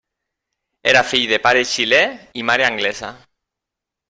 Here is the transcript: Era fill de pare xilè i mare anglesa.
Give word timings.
Era 0.93 1.03
fill 1.09 1.27
de 1.33 1.39
pare 1.45 1.61
xilè 1.75 2.01
i 2.43 2.47
mare 2.53 2.69
anglesa. 2.71 3.13